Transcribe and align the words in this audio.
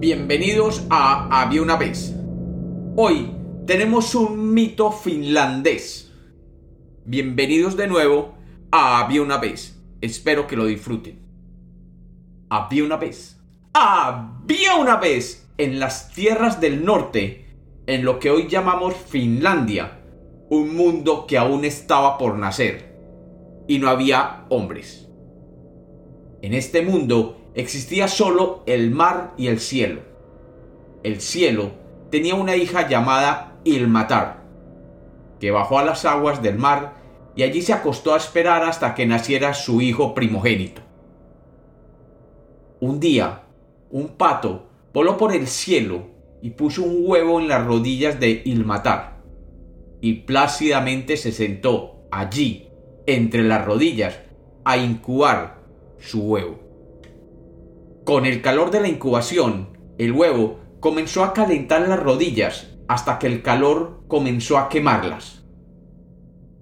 Bienvenidos 0.00 0.86
a 0.88 1.42
Había 1.42 1.60
una 1.60 1.76
vez. 1.76 2.16
Hoy 2.96 3.32
tenemos 3.66 4.14
un 4.14 4.54
mito 4.54 4.92
finlandés. 4.92 6.10
Bienvenidos 7.04 7.76
de 7.76 7.86
nuevo 7.86 8.32
a 8.70 9.00
Había 9.00 9.20
una 9.20 9.36
vez. 9.36 9.78
Espero 10.00 10.46
que 10.46 10.56
lo 10.56 10.64
disfruten. 10.64 11.18
Había 12.48 12.82
una 12.82 12.96
vez. 12.96 13.42
Había 13.74 14.76
una 14.76 14.96
vez 14.96 15.46
en 15.58 15.78
las 15.78 16.10
tierras 16.14 16.62
del 16.62 16.82
norte, 16.82 17.58
en 17.86 18.02
lo 18.02 18.18
que 18.18 18.30
hoy 18.30 18.48
llamamos 18.48 18.94
Finlandia, 18.94 20.00
un 20.48 20.74
mundo 20.76 21.26
que 21.26 21.36
aún 21.36 21.66
estaba 21.66 22.16
por 22.16 22.38
nacer 22.38 22.96
y 23.68 23.78
no 23.78 23.90
había 23.90 24.46
hombres. 24.48 25.10
En 26.40 26.54
este 26.54 26.80
mundo 26.80 27.39
existía 27.54 28.08
solo 28.08 28.62
el 28.66 28.90
mar 28.90 29.34
y 29.36 29.48
el 29.48 29.60
cielo. 29.60 30.02
El 31.02 31.20
cielo 31.20 31.72
tenía 32.10 32.34
una 32.34 32.56
hija 32.56 32.88
llamada 32.88 33.58
Ilmatar, 33.64 34.42
que 35.38 35.50
bajó 35.50 35.78
a 35.78 35.84
las 35.84 36.04
aguas 36.04 36.42
del 36.42 36.58
mar 36.58 36.94
y 37.34 37.42
allí 37.42 37.62
se 37.62 37.72
acostó 37.72 38.14
a 38.14 38.16
esperar 38.16 38.64
hasta 38.64 38.94
que 38.94 39.06
naciera 39.06 39.54
su 39.54 39.80
hijo 39.80 40.14
primogénito. 40.14 40.82
Un 42.80 43.00
día, 43.00 43.42
un 43.90 44.08
pato 44.08 44.68
voló 44.92 45.16
por 45.16 45.34
el 45.34 45.46
cielo 45.46 46.08
y 46.42 46.50
puso 46.50 46.82
un 46.82 47.04
huevo 47.06 47.40
en 47.40 47.48
las 47.48 47.64
rodillas 47.66 48.18
de 48.18 48.42
Ilmatar, 48.44 49.20
y 50.00 50.14
plácidamente 50.22 51.16
se 51.16 51.32
sentó 51.32 52.06
allí, 52.10 52.68
entre 53.06 53.42
las 53.42 53.64
rodillas, 53.64 54.18
a 54.64 54.78
incubar 54.78 55.62
su 55.98 56.22
huevo. 56.22 56.69
Con 58.10 58.26
el 58.26 58.42
calor 58.42 58.72
de 58.72 58.80
la 58.80 58.88
incubación, 58.88 59.68
el 59.96 60.10
huevo 60.10 60.58
comenzó 60.80 61.22
a 61.22 61.32
calentar 61.32 61.88
las 61.88 62.02
rodillas 62.02 62.76
hasta 62.88 63.20
que 63.20 63.28
el 63.28 63.40
calor 63.40 64.02
comenzó 64.08 64.58
a 64.58 64.68
quemarlas. 64.68 65.44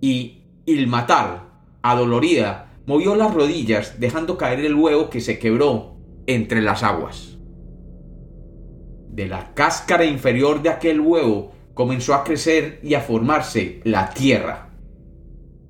Y 0.00 0.44
Ilmatar, 0.66 1.48
adolorida, 1.82 2.76
movió 2.86 3.16
las 3.16 3.34
rodillas 3.34 3.98
dejando 3.98 4.38
caer 4.38 4.60
el 4.60 4.76
huevo 4.76 5.10
que 5.10 5.20
se 5.20 5.40
quebró 5.40 5.96
entre 6.28 6.62
las 6.62 6.84
aguas. 6.84 7.38
De 9.10 9.26
la 9.26 9.52
cáscara 9.52 10.04
inferior 10.04 10.62
de 10.62 10.68
aquel 10.68 11.00
huevo 11.00 11.50
comenzó 11.74 12.14
a 12.14 12.22
crecer 12.22 12.78
y 12.84 12.94
a 12.94 13.00
formarse 13.00 13.80
la 13.82 14.10
tierra, 14.10 14.70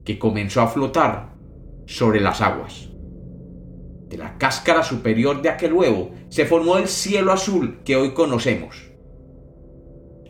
que 0.05 0.19
comenzó 0.19 0.61
a 0.61 0.69
flotar 0.69 1.33
sobre 1.86 2.20
las 2.20 2.42
aguas. 2.42 2.92
De 4.12 4.18
la 4.18 4.36
cáscara 4.36 4.82
superior 4.82 5.41
de 5.41 5.48
aquel 5.48 5.72
huevo 5.72 6.10
se 6.28 6.44
formó 6.44 6.77
el 6.77 6.86
cielo 6.86 7.32
azul 7.32 7.80
que 7.82 7.96
hoy 7.96 8.12
conocemos. 8.12 8.91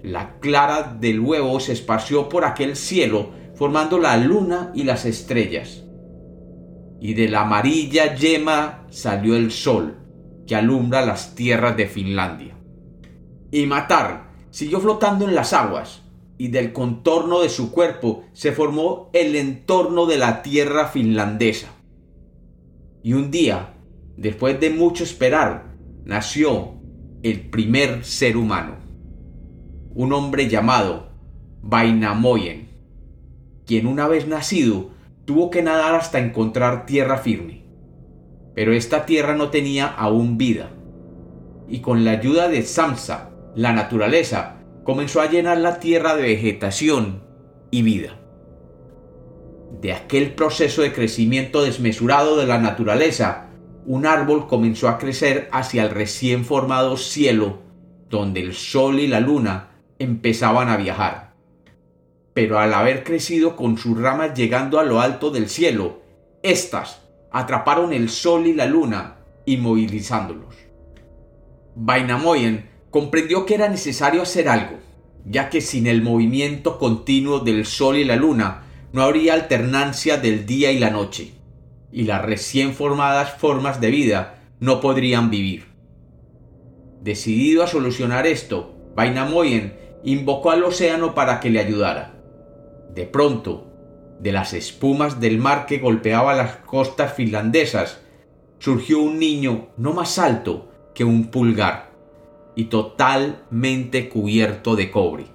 La 0.04 0.38
clara 0.38 0.96
del 1.00 1.18
huevo 1.18 1.58
se 1.58 1.72
esparció 1.72 2.28
por 2.28 2.44
aquel 2.44 2.76
cielo 2.76 3.30
formando 3.56 3.98
la 3.98 4.16
luna 4.18 4.70
y 4.72 4.84
las 4.84 5.04
estrellas. 5.04 5.82
Y 7.00 7.14
de 7.14 7.26
la 7.26 7.40
amarilla 7.40 8.14
yema 8.14 8.86
salió 8.88 9.34
el 9.34 9.50
sol 9.50 9.98
que 10.46 10.54
alumbra 10.54 11.04
las 11.04 11.34
tierras 11.34 11.76
de 11.76 11.88
Finlandia. 11.88 12.56
Y 13.50 13.66
Matar 13.66 14.30
siguió 14.50 14.78
flotando 14.80 15.28
en 15.28 15.34
las 15.34 15.52
aguas, 15.52 16.02
y 16.38 16.48
del 16.48 16.72
contorno 16.72 17.40
de 17.40 17.48
su 17.48 17.72
cuerpo 17.72 18.22
se 18.32 18.52
formó 18.52 19.10
el 19.12 19.34
entorno 19.34 20.06
de 20.06 20.18
la 20.18 20.42
tierra 20.42 20.86
finlandesa. 20.86 21.74
Y 23.02 23.14
un 23.14 23.32
día, 23.32 23.71
después 24.16 24.60
de 24.60 24.70
mucho 24.70 25.04
esperar, 25.04 25.74
nació 26.04 26.74
el 27.22 27.50
primer 27.50 28.04
ser 28.04 28.36
humano, 28.36 28.76
un 29.94 30.12
hombre 30.12 30.48
llamado 30.48 31.10
Vainamoyen, 31.62 32.68
quien 33.66 33.86
una 33.86 34.08
vez 34.08 34.26
nacido 34.26 34.90
tuvo 35.24 35.50
que 35.50 35.62
nadar 35.62 35.94
hasta 35.94 36.18
encontrar 36.18 36.86
tierra 36.86 37.18
firme. 37.18 37.64
Pero 38.54 38.72
esta 38.72 39.06
tierra 39.06 39.34
no 39.34 39.50
tenía 39.50 39.86
aún 39.86 40.36
vida, 40.36 40.70
y 41.68 41.80
con 41.80 42.04
la 42.04 42.12
ayuda 42.12 42.48
de 42.48 42.62
Samsa, 42.62 43.30
la 43.54 43.72
naturaleza, 43.72 44.56
comenzó 44.84 45.20
a 45.20 45.30
llenar 45.30 45.58
la 45.58 45.78
tierra 45.78 46.16
de 46.16 46.22
vegetación 46.22 47.22
y 47.70 47.82
vida 47.82 48.18
de 49.80 49.92
aquel 49.92 50.34
proceso 50.34 50.82
de 50.82 50.92
crecimiento 50.92 51.62
desmesurado 51.62 52.36
de 52.36 52.46
la 52.46 52.58
naturaleza, 52.58 53.48
un 53.86 54.06
árbol 54.06 54.46
comenzó 54.46 54.88
a 54.88 54.98
crecer 54.98 55.48
hacia 55.52 55.82
el 55.82 55.90
recién 55.90 56.44
formado 56.44 56.96
cielo, 56.96 57.60
donde 58.08 58.40
el 58.40 58.54
sol 58.54 59.00
y 59.00 59.06
la 59.06 59.20
luna 59.20 59.70
empezaban 59.98 60.68
a 60.68 60.76
viajar. 60.76 61.34
Pero 62.34 62.58
al 62.58 62.72
haber 62.74 63.04
crecido 63.04 63.56
con 63.56 63.76
sus 63.78 64.00
ramas 64.00 64.34
llegando 64.34 64.78
a 64.78 64.84
lo 64.84 65.00
alto 65.00 65.30
del 65.30 65.48
cielo, 65.48 66.02
éstas 66.42 67.02
atraparon 67.30 67.92
el 67.92 68.08
sol 68.08 68.46
y 68.46 68.52
la 68.52 68.66
luna, 68.66 69.16
inmovilizándolos. 69.46 70.54
Vainamoyen 71.74 72.68
comprendió 72.90 73.46
que 73.46 73.54
era 73.54 73.68
necesario 73.68 74.22
hacer 74.22 74.48
algo, 74.48 74.78
ya 75.24 75.48
que 75.48 75.60
sin 75.60 75.86
el 75.86 76.02
movimiento 76.02 76.78
continuo 76.78 77.40
del 77.40 77.64
sol 77.64 77.96
y 77.96 78.04
la 78.04 78.16
luna, 78.16 78.64
no 78.92 79.02
habría 79.02 79.34
alternancia 79.34 80.18
del 80.18 80.44
día 80.44 80.70
y 80.70 80.78
la 80.78 80.90
noche, 80.90 81.32
y 81.92 82.04
las 82.04 82.22
recién 82.22 82.74
formadas 82.74 83.34
formas 83.34 83.80
de 83.80 83.90
vida 83.90 84.42
no 84.60 84.80
podrían 84.80 85.30
vivir. 85.30 85.66
Decidido 87.00 87.62
a 87.62 87.66
solucionar 87.66 88.26
esto, 88.26 88.74
Vainamoyen 88.94 89.76
invocó 90.02 90.50
al 90.50 90.64
océano 90.64 91.14
para 91.14 91.40
que 91.40 91.50
le 91.50 91.60
ayudara. 91.60 92.14
De 92.94 93.04
pronto, 93.04 93.68
de 94.20 94.32
las 94.32 94.52
espumas 94.52 95.20
del 95.20 95.38
mar 95.38 95.66
que 95.66 95.78
golpeaba 95.78 96.34
las 96.34 96.56
costas 96.56 97.12
finlandesas, 97.14 98.00
surgió 98.58 99.00
un 99.00 99.18
niño 99.18 99.68
no 99.76 99.92
más 99.92 100.18
alto 100.18 100.70
que 100.94 101.04
un 101.04 101.30
pulgar 101.30 101.90
y 102.54 102.64
totalmente 102.64 104.08
cubierto 104.08 104.76
de 104.76 104.90
cobre. 104.90 105.26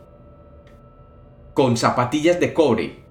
Con 1.53 1.77
zapatillas 1.77 2.39
de 2.39 2.53
cobre 2.53 3.07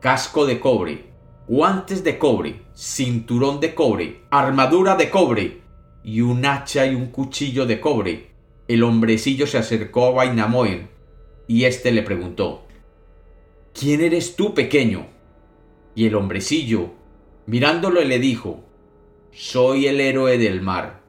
casco 0.00 0.46
de 0.46 0.58
cobre, 0.60 1.09
guantes 1.50 2.04
de 2.04 2.16
cobre, 2.16 2.62
cinturón 2.76 3.58
de 3.58 3.74
cobre, 3.74 4.20
armadura 4.30 4.94
de 4.94 5.10
cobre 5.10 5.62
y 6.04 6.20
un 6.20 6.46
hacha 6.46 6.86
y 6.86 6.94
un 6.94 7.06
cuchillo 7.06 7.66
de 7.66 7.80
cobre. 7.80 8.30
El 8.68 8.84
hombrecillo 8.84 9.48
se 9.48 9.58
acercó 9.58 10.06
a 10.06 10.10
Vainamoen 10.12 10.88
y 11.48 11.64
éste 11.64 11.90
le 11.90 12.02
preguntó 12.02 12.68
¿Quién 13.74 14.00
eres 14.00 14.36
tú, 14.36 14.54
pequeño? 14.54 15.08
Y 15.96 16.06
el 16.06 16.14
hombrecillo, 16.14 16.92
mirándolo, 17.46 18.00
le 18.00 18.20
dijo 18.20 18.62
Soy 19.32 19.88
el 19.88 20.00
héroe 20.00 20.38
del 20.38 20.60
mar 20.60 21.02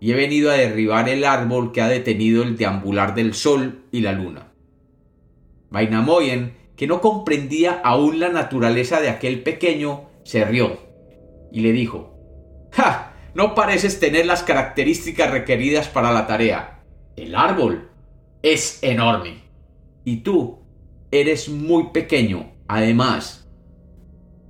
y 0.00 0.12
he 0.12 0.14
venido 0.14 0.50
a 0.50 0.54
derribar 0.54 1.10
el 1.10 1.22
árbol 1.22 1.72
que 1.72 1.82
ha 1.82 1.88
detenido 1.88 2.42
el 2.42 2.56
deambular 2.56 3.14
del 3.14 3.34
sol 3.34 3.82
y 3.92 4.00
la 4.00 4.12
luna. 4.12 4.54
Vainamoyen 5.68 6.54
que 6.76 6.86
no 6.86 7.00
comprendía 7.00 7.80
aún 7.82 8.20
la 8.20 8.28
naturaleza 8.28 9.00
de 9.00 9.08
aquel 9.08 9.42
pequeño, 9.42 10.10
se 10.24 10.44
rió 10.44 10.78
y 11.50 11.60
le 11.60 11.72
dijo, 11.72 12.14
¡Ja! 12.72 13.14
No 13.34 13.54
pareces 13.54 14.00
tener 14.00 14.24
las 14.24 14.42
características 14.42 15.30
requeridas 15.30 15.88
para 15.88 16.10
la 16.10 16.26
tarea. 16.26 16.82
El 17.16 17.34
árbol 17.34 17.90
es 18.42 18.82
enorme. 18.82 19.42
Y 20.04 20.18
tú 20.18 20.60
eres 21.10 21.50
muy 21.50 21.90
pequeño. 21.92 22.52
Además, 22.66 23.46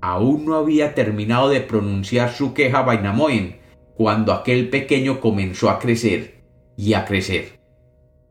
aún 0.00 0.44
no 0.44 0.54
había 0.54 0.95
terminado 0.95 1.48
de 1.48 1.60
pronunciar 1.60 2.33
su 2.33 2.54
queja 2.54 2.83
Vainamoyen 2.83 3.59
cuando 3.97 4.33
aquel 4.33 4.71
pequeño 4.71 5.21
comenzó 5.21 5.68
a 5.68 5.80
crecer 5.80 6.45
y 6.77 6.95
a 6.95 7.04
crecer. 7.04 7.59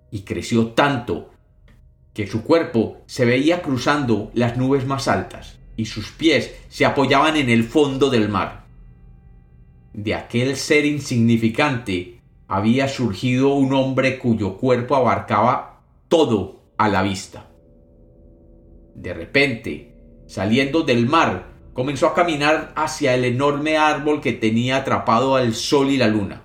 Y 0.10 0.22
creció 0.22 0.68
tanto 0.68 1.31
que 2.16 2.26
su 2.26 2.44
cuerpo 2.44 3.02
se 3.08 3.26
veía 3.26 3.62
cruzando 3.62 4.32
las 4.34 4.58
nubes 4.58 4.88
más 4.88 5.10
altas 5.10 5.60
y 5.76 5.86
sus 5.86 6.12
pies 6.12 6.56
se 6.70 6.86
apoyaban 6.86 7.36
en 7.36 7.50
el 7.50 7.66
fondo 7.66 8.10
del 8.10 8.30
mar. 8.30 8.66
De 9.94 10.16
aquel 10.16 10.56
ser 10.56 10.86
insignificante 10.86 12.22
había 12.48 12.88
surgido 12.88 13.54
un 13.54 13.74
hombre 13.74 14.18
cuyo 14.18 14.58
cuerpo 14.58 14.96
abarcaba 14.96 15.82
todo 16.08 16.64
a 16.78 16.88
la 16.88 17.04
vista. 17.04 17.48
De 18.96 19.14
repente, 19.14 19.94
saliendo 20.26 20.84
del 20.84 21.08
mar, 21.08 21.52
comenzó 21.74 22.08
a 22.08 22.14
caminar 22.14 22.72
hacia 22.78 23.14
el 23.14 23.26
enorme 23.26 23.76
árbol 23.76 24.22
que 24.22 24.32
tenía 24.32 24.78
atrapado 24.78 25.36
al 25.36 25.54
sol 25.54 25.90
y 25.90 25.98
la 25.98 26.08
luna, 26.08 26.44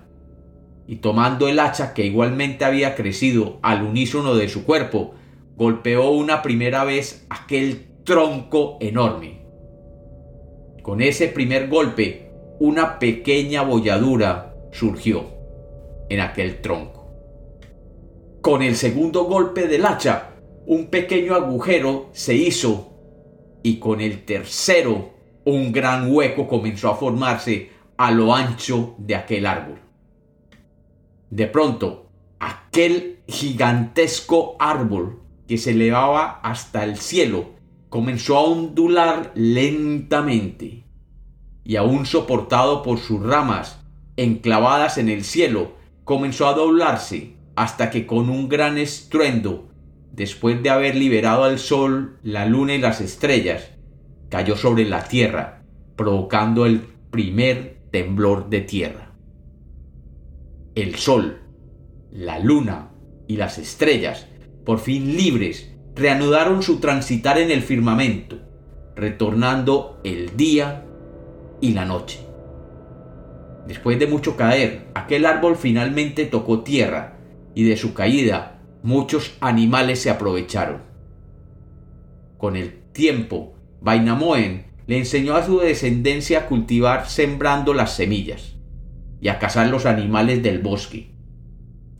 y 0.85 0.97
tomando 0.97 1.47
el 1.47 1.59
hacha 1.59 1.93
que 1.93 2.05
igualmente 2.05 2.65
había 2.65 2.95
crecido 2.95 3.59
al 3.61 3.83
unísono 3.83 4.35
de 4.35 4.49
su 4.49 4.65
cuerpo, 4.65 5.15
golpeó 5.61 6.09
una 6.09 6.41
primera 6.41 6.83
vez 6.85 7.27
aquel 7.29 7.85
tronco 8.03 8.79
enorme. 8.81 9.45
Con 10.81 11.01
ese 11.03 11.27
primer 11.27 11.69
golpe, 11.69 12.31
una 12.59 12.97
pequeña 12.97 13.61
bolladura 13.61 14.55
surgió 14.71 15.23
en 16.09 16.19
aquel 16.19 16.61
tronco. 16.61 17.11
Con 18.41 18.63
el 18.63 18.75
segundo 18.75 19.25
golpe 19.25 19.67
del 19.67 19.85
hacha, 19.85 20.31
un 20.65 20.87
pequeño 20.87 21.35
agujero 21.35 22.09
se 22.11 22.33
hizo 22.33 22.93
y 23.61 23.77
con 23.77 24.01
el 24.01 24.25
tercero, 24.25 25.11
un 25.45 25.71
gran 25.71 26.11
hueco 26.11 26.47
comenzó 26.47 26.89
a 26.89 26.95
formarse 26.95 27.69
a 27.97 28.09
lo 28.09 28.33
ancho 28.33 28.95
de 28.97 29.13
aquel 29.13 29.45
árbol. 29.45 29.77
De 31.29 31.45
pronto, 31.45 32.07
aquel 32.39 33.19
gigantesco 33.27 34.55
árbol 34.57 35.20
que 35.51 35.57
se 35.57 35.71
elevaba 35.71 36.39
hasta 36.43 36.85
el 36.85 36.95
cielo 36.95 37.55
comenzó 37.89 38.37
a 38.37 38.43
ondular 38.43 39.33
lentamente 39.35 40.85
y 41.65 41.75
aún 41.75 42.05
soportado 42.05 42.83
por 42.83 42.99
sus 42.99 43.21
ramas 43.21 43.83
enclavadas 44.15 44.97
en 44.97 45.09
el 45.09 45.25
cielo, 45.25 45.73
comenzó 46.05 46.47
a 46.47 46.53
doblarse 46.53 47.35
hasta 47.57 47.89
que 47.89 48.07
con 48.07 48.29
un 48.29 48.47
gran 48.47 48.77
estruendo, 48.77 49.67
después 50.13 50.63
de 50.63 50.69
haber 50.69 50.95
liberado 50.95 51.43
al 51.43 51.59
sol, 51.59 52.17
la 52.23 52.45
luna 52.45 52.75
y 52.75 52.77
las 52.77 53.01
estrellas, 53.01 53.71
cayó 54.29 54.55
sobre 54.55 54.85
la 54.85 55.03
tierra, 55.03 55.65
provocando 55.97 56.65
el 56.65 56.79
primer 57.09 57.81
temblor 57.91 58.49
de 58.49 58.61
tierra. 58.61 59.11
El 60.75 60.95
sol, 60.95 61.41
la 62.09 62.39
luna 62.39 62.93
y 63.27 63.35
las 63.35 63.57
estrellas, 63.57 64.27
por 64.65 64.79
fin 64.79 65.15
libres, 65.17 65.71
reanudaron 65.95 66.63
su 66.63 66.79
transitar 66.79 67.37
en 67.37 67.51
el 67.51 67.61
firmamento, 67.61 68.37
retornando 68.95 69.99
el 70.03 70.35
día 70.37 70.85
y 71.59 71.73
la 71.73 71.85
noche. 71.85 72.19
Después 73.67 73.99
de 73.99 74.07
mucho 74.07 74.35
caer, 74.37 74.87
aquel 74.93 75.25
árbol 75.25 75.55
finalmente 75.55 76.25
tocó 76.25 76.61
tierra, 76.61 77.17
y 77.53 77.63
de 77.63 77.77
su 77.77 77.93
caída 77.93 78.61
muchos 78.83 79.35
animales 79.41 80.01
se 80.01 80.09
aprovecharon. 80.09 80.81
Con 82.37 82.55
el 82.55 82.73
tiempo, 82.91 83.53
Vainamoen 83.81 84.65
le 84.87 84.97
enseñó 84.97 85.35
a 85.35 85.45
su 85.45 85.59
descendencia 85.59 86.39
a 86.39 86.45
cultivar 86.47 87.07
sembrando 87.07 87.73
las 87.73 87.95
semillas 87.95 88.55
y 89.21 89.27
a 89.27 89.37
cazar 89.37 89.67
los 89.67 89.85
animales 89.85 90.41
del 90.41 90.59
bosque. 90.59 91.11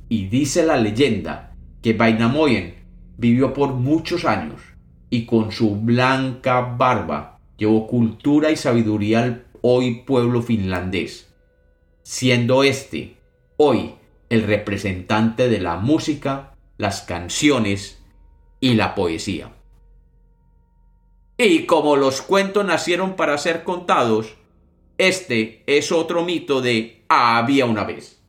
Y 0.10 0.28
dice 0.28 0.66
la 0.66 0.78
leyenda 0.78 1.50
que 1.81 1.94
Vainamoen 1.94 2.75
vivió 3.18 3.54
por 3.54 3.74
muchos 3.74 4.25
años 4.25 4.62
y 5.10 5.25
con 5.25 5.51
su 5.51 5.75
blanca 5.75 6.62
barba 6.62 7.39
llevó 7.57 7.88
cultura 7.88 8.51
y 8.51 8.56
sabiduría 8.56 9.24
al 9.24 9.45
hoy 9.62 10.04
pueblo 10.06 10.42
finlandés 10.42 11.31
siendo 12.04 12.63
este 12.63 13.18
hoy 13.57 13.95
el 14.30 14.44
representante 14.44 15.50
de 15.50 15.60
la 15.60 15.78
música, 15.78 16.56
las 16.78 17.01
canciones 17.01 18.01
y 18.60 18.75
la 18.75 18.95
poesía. 18.95 19.54
Y 21.38 21.66
como 21.66 21.95
los 21.95 22.22
cuentos 22.22 22.66
nacieron 22.66 23.16
para 23.16 23.38
ser 23.38 23.63
contados, 23.63 24.36
este 24.98 25.63
es 25.68 25.92
otro 25.92 26.24
mito 26.24 26.62
de 26.62 27.04
había 27.10 27.66
una 27.66 27.84
vez. 27.84 28.21